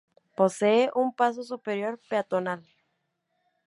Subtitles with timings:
[0.35, 2.63] Posee un paso superior peatonal.